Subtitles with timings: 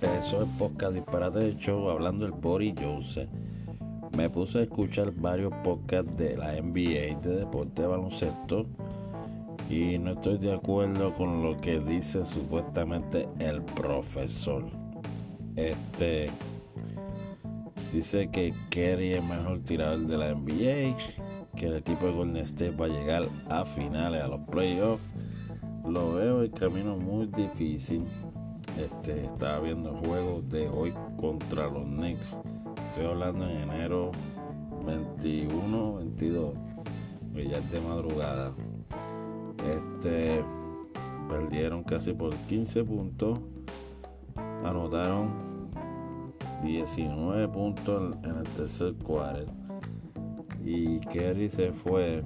[0.00, 3.28] empezó el podcast Disparate de Show hablando del Boris Joseph,
[4.16, 8.66] me puse a escuchar varios podcasts de la NBA, de deporte de baloncesto,
[9.68, 14.66] y no estoy de acuerdo con lo que dice supuestamente el profesor.
[15.56, 16.30] Este
[17.92, 20.96] dice que Kerry es mejor tirador de la NBA,
[21.56, 25.02] que el equipo de Golden State va a llegar a finales, a los playoffs.
[25.84, 28.04] Lo veo el camino muy difícil.
[28.76, 32.36] Este, estaba viendo el juego de hoy contra los Knicks.
[32.88, 34.12] Estoy hablando en enero
[34.84, 36.54] 21, 22,
[37.34, 38.52] que ya es de madrugada.
[39.66, 40.44] Este,
[41.28, 43.40] perdieron casi por 15 puntos.
[44.64, 45.68] Anotaron
[46.62, 49.52] 19 puntos en el tercer cuarto.
[50.64, 52.22] Y Kerry se fue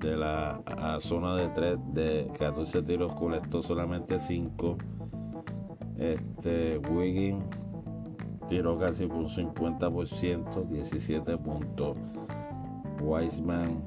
[0.00, 0.60] de la
[1.00, 4.76] zona de 3 de 14 tiros, colectó solamente 5
[5.98, 7.44] este Wiggins
[8.48, 11.96] tiró casi por un 50%, 17 puntos.
[13.00, 13.82] Wiseman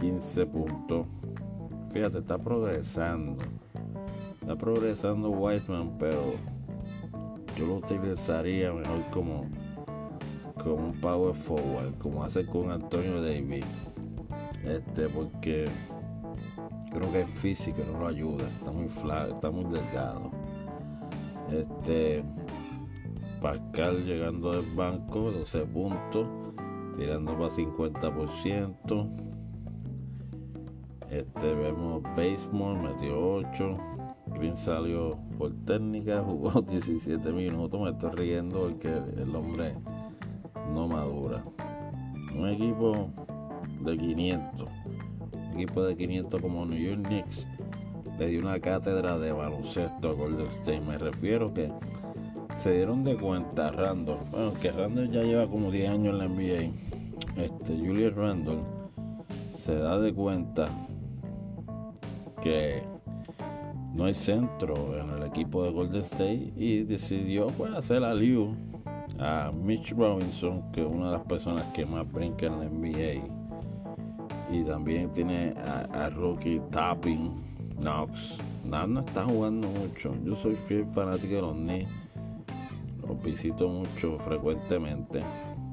[0.00, 1.06] 15 puntos.
[1.92, 3.42] Fíjate, está progresando.
[4.40, 6.34] Está progresando Wiseman, pero
[7.56, 9.46] yo lo utilizaría mejor como,
[10.62, 13.64] como un power forward, como hace con Antonio Davis.
[14.64, 15.66] Este, porque
[16.90, 20.41] creo que el físico no lo ayuda, está muy flaco, está muy delgado.
[21.52, 22.24] Este
[23.42, 26.26] Pascal llegando del banco, 12 puntos,
[26.96, 29.10] tirando para 50%.
[31.10, 33.76] Este vemos Basemore, metió 8.
[34.28, 37.80] Green salió por técnica, jugó 17 minutos.
[37.80, 39.74] Me estoy riendo porque el hombre
[40.72, 41.44] no madura.
[42.34, 43.10] Un equipo
[43.84, 44.68] de 500,
[45.52, 47.46] un equipo de 500 como New York Knicks
[48.22, 50.80] le dio una cátedra de baloncesto a Golden State.
[50.80, 51.72] Me refiero que
[52.56, 56.28] se dieron de cuenta Randall, bueno, que Randall ya lleva como 10 años en la
[56.28, 57.42] NBA.
[57.42, 58.60] Este, Julius Randall
[59.58, 60.68] se da de cuenta
[62.40, 62.84] que
[63.92, 68.54] no hay centro en el equipo de Golden State y decidió pues, hacer Liu
[69.18, 73.26] a Mitch Robinson, que es una de las personas que más brinca en la NBA.
[74.52, 77.51] Y también tiene a, a Rookie Tapping
[77.82, 78.38] Knox.
[78.64, 80.14] no está jugando mucho.
[80.24, 81.90] Yo soy fiel fanático de los Knicks.
[83.06, 85.22] Los visito mucho frecuentemente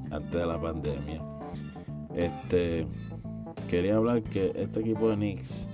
[0.09, 1.21] antes de la pandemia.
[2.15, 2.87] Este
[3.67, 5.67] quería hablar que este equipo de Knicks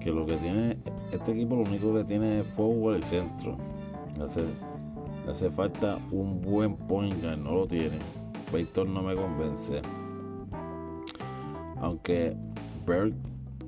[0.00, 0.78] que lo que tiene
[1.12, 3.58] este equipo lo único que tiene es forward y centro.
[4.24, 4.44] Hace,
[5.28, 7.98] hace falta un buen point guard, no lo tiene.
[8.50, 9.82] Peyton no me convence.
[11.80, 12.34] Aunque
[12.86, 13.14] Berg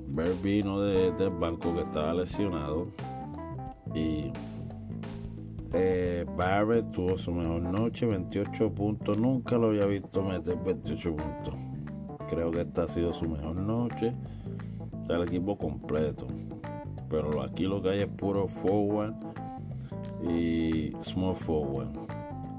[0.07, 2.87] Ver vino del banco que estaba lesionado
[3.93, 4.31] y
[5.73, 9.17] eh, Barrett tuvo su mejor noche, 28 puntos.
[9.17, 11.55] Nunca lo había visto meter 28 puntos.
[12.29, 14.13] Creo que esta ha sido su mejor noche.
[15.01, 16.27] Está el equipo completo.
[17.09, 19.13] Pero aquí lo que hay es puro forward
[20.29, 21.89] y small forward.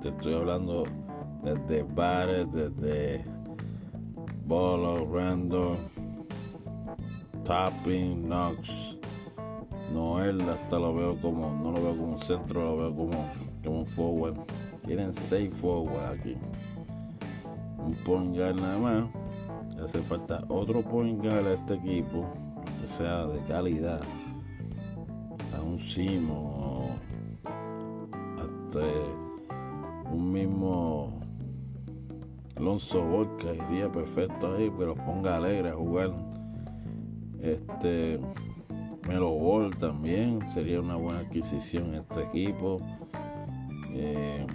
[0.02, 0.84] Te estoy hablando
[1.42, 3.24] desde Barrett, desde
[4.46, 5.76] Bolo, Randall
[7.46, 8.96] Tapping, Knox,
[9.92, 13.24] Noel, hasta lo veo como, no lo veo como un centro, lo veo como,
[13.62, 14.36] como un forward.
[14.84, 16.36] Tienen seis forward aquí.
[17.78, 19.04] Un point guard nada más.
[19.80, 22.26] Hace falta otro point guard a este equipo
[22.80, 24.00] que sea de calidad.
[25.56, 26.96] A un Simo,
[28.38, 28.80] hasta
[30.10, 31.20] un mismo
[32.56, 36.25] Alonso Volca iría perfecto ahí, pero ponga alegre a jugar
[37.42, 38.18] este
[39.08, 42.80] Melo Ball también sería una buena adquisición este equipo.
[43.92, 44.46] Eh,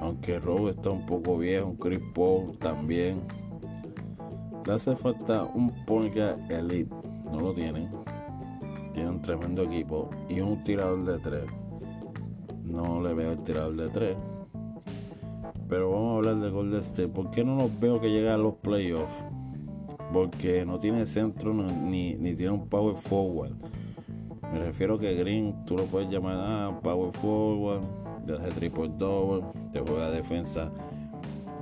[0.00, 3.22] aunque Rowe está un poco viejo, Chris Paul también.
[4.66, 6.14] Le hace falta un point
[6.50, 6.94] elite,
[7.32, 7.88] no lo tienen.
[8.92, 11.44] Tiene un tremendo equipo y un tirador de tres.
[12.64, 14.16] No le veo el tirador de tres.
[15.68, 17.08] Pero vamos a hablar de Golden State.
[17.08, 19.24] ¿Por qué no los veo que llegan a los playoffs?
[20.12, 23.52] Porque no tiene centro ni, tiene un power forward.
[24.52, 27.82] Me refiero que Green tú lo puedes llamar ah, power forward,
[28.24, 30.70] de hace triple double, te juega defensa.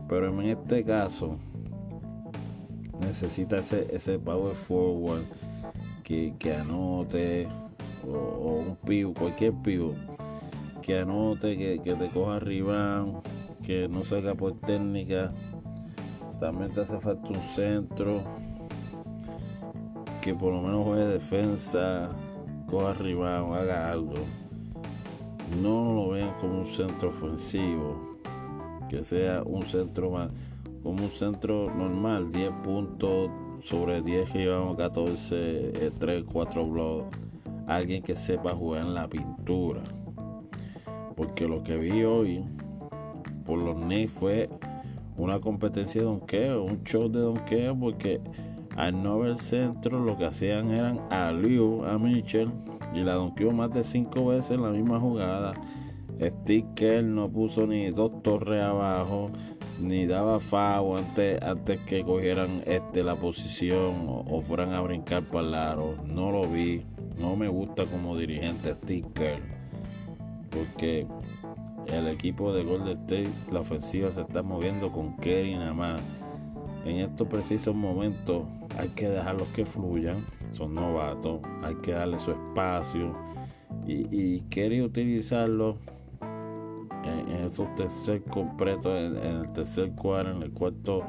[0.09, 1.37] Pero en este caso
[3.01, 5.25] necesita ese, ese power forward
[6.05, 7.49] que, anote
[8.09, 9.95] o, un pivo, cualquier pivo
[10.81, 13.05] que anote, que, que te coja arriba,
[13.65, 15.33] que no salga por técnica
[16.41, 18.23] también te hace falta un centro
[20.21, 22.11] que por lo menos juegue defensa,
[22.69, 24.15] coja arriba o haga algo.
[25.63, 28.19] no lo vean como un centro ofensivo,
[28.89, 30.31] que sea un centro más,
[30.83, 33.31] como un centro normal, 10 puntos
[33.63, 37.19] sobre 10 que llevamos 14, 3, 4 blocks.
[37.67, 39.81] Alguien que sepa jugar en la pintura.
[41.17, 42.45] Porque lo que vi hoy
[43.45, 44.49] por los Knicks fue
[45.17, 48.21] una competencia de donkeo, un show de donkeo, porque
[48.77, 52.51] al no haber centro lo que hacían eran a Liu, a Mitchell,
[52.95, 55.55] y la donkeó más de cinco veces en la misma jugada.
[56.21, 59.27] Sticker no puso ni dos torres abajo,
[59.81, 65.45] ni daba FAO antes, antes que cogieran este, la posición o, fueran a brincar para
[65.45, 65.97] el lado.
[66.07, 66.83] No lo vi,
[67.19, 69.41] no me gusta como dirigente Sticker,
[70.51, 71.07] porque
[71.89, 76.01] el equipo de Golden State, la ofensiva se está moviendo con Kerry nada más.
[76.85, 78.45] En estos precisos momentos
[78.79, 83.15] hay que dejarlos que fluyan, son novatos, hay que darle su espacio
[83.87, 85.79] y, y Kerry utilizarlo
[87.07, 91.03] en, esos tercer completos, en, el tercer cuadro, en el cuarto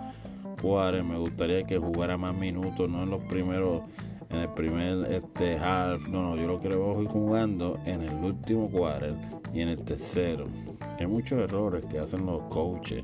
[0.61, 1.03] cuadro.
[1.03, 3.81] Me gustaría que jugara más minutos, no en los primeros
[4.29, 8.13] en el primer este half, no, no, yo lo que le voy jugando en el
[8.13, 9.15] último cuadro
[9.53, 10.43] y en el tercero.
[10.99, 13.03] Hay muchos errores que hacen los coaches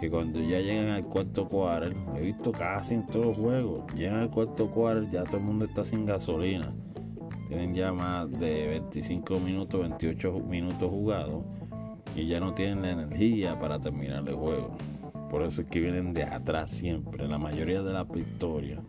[0.00, 4.20] que cuando ya llegan al cuarto cuadro, he visto casi en todos los juegos, llegan
[4.20, 6.72] al cuarto cuadro, ya todo el mundo está sin gasolina.
[7.48, 11.44] Tienen ya más de 25 minutos, 28 minutos jugados
[12.16, 14.76] y ya no tienen la energía para terminar el juego.
[15.30, 18.80] Por eso es que vienen de atrás siempre, la mayoría de las victorias.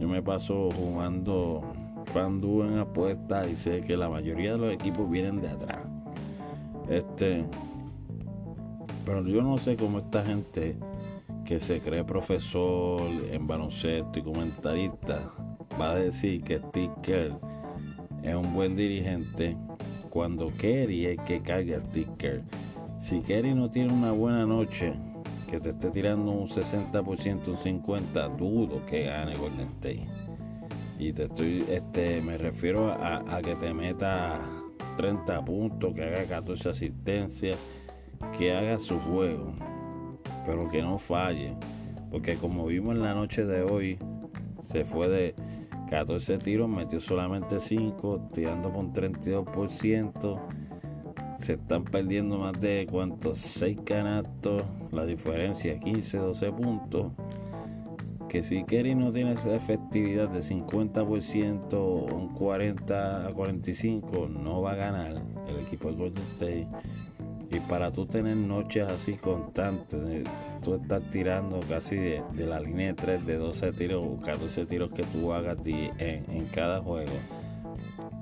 [0.00, 1.62] Yo me paso jugando
[2.06, 5.80] fandu en apuestas y sé que la mayoría de los equipos vienen de atrás.
[6.88, 7.44] Este,
[9.04, 10.76] pero yo no sé cómo esta gente
[11.44, 15.32] que se cree profesor en baloncesto y comentarista
[15.78, 17.34] va a decir que Sticker
[18.22, 19.56] es un buen dirigente
[20.08, 22.42] cuando Kerry es que carga Sticker.
[23.00, 24.94] Si Kerry no tiene una buena noche,
[25.50, 30.06] que te esté tirando un 60%, un 50%, dudo que gane Golden State.
[30.98, 34.40] Y te estoy, este, me refiero a, a que te meta
[34.96, 37.58] 30 puntos, que haga 14 asistencias,
[38.38, 39.54] que haga su juego,
[40.46, 41.54] pero que no falle.
[42.10, 43.98] Porque como vimos en la noche de hoy,
[44.62, 45.34] se fue de
[45.88, 50.38] 14 tiros, metió solamente 5, tirando un 32%.
[51.40, 57.12] Se están perdiendo más de cuántos 6 canastos, la diferencia 15, 12 puntos.
[58.28, 64.62] Que si Kerry no tiene esa efectividad de 50% o un 40 a 45, no
[64.62, 65.10] va a ganar
[65.48, 66.68] el equipo de Golden State.
[67.52, 70.24] Y para tú tener noches así constantes,
[70.62, 74.92] tú estás tirando casi de, la línea de 3, de 12 tiros o 14 tiros
[74.92, 77.10] que tú hagas en, cada juego,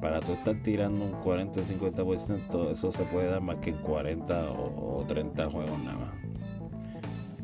[0.00, 3.76] para tú estar tirando un 40 o 50%, eso se puede dar más que en
[3.76, 6.28] 40 o, o 30 juegos nada más.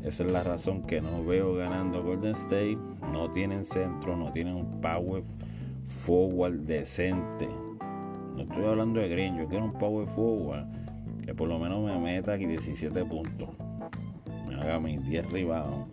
[0.05, 2.77] Esa es la razón que no veo ganando Golden State.
[3.11, 5.23] No tienen centro, no tienen un power
[5.87, 7.47] forward decente.
[8.35, 10.65] No estoy hablando de Green, yo quiero un power forward
[11.25, 13.49] que por lo menos me meta aquí 17 puntos.
[14.47, 15.87] Me haga mis 10 rebounds,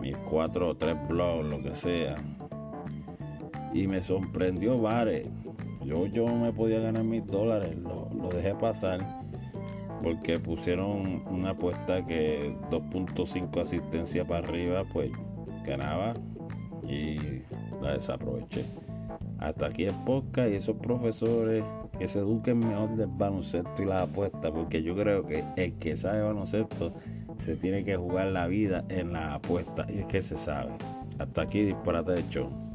[0.00, 2.14] mis 4 o 3 blocks, lo que sea.
[3.74, 5.26] Y me sorprendió Vare.
[5.84, 9.22] Yo, yo me podía ganar mis dólares, lo, lo dejé pasar
[10.02, 15.10] porque pusieron una apuesta que 2.5 asistencia para arriba, pues
[15.64, 16.14] ganaba
[16.82, 17.18] y
[17.80, 18.64] la desaproveché.
[19.38, 21.64] Hasta aquí el podcast y esos profesores
[21.98, 25.96] que se eduquen mejor del baloncesto y la apuesta, porque yo creo que el que
[25.96, 26.92] sabe baloncesto
[27.38, 30.72] se tiene que jugar la vida en la apuesta y es que se sabe.
[31.18, 32.71] Hasta aquí disparate de show.